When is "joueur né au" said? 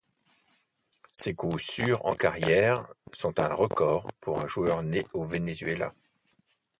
4.47-5.23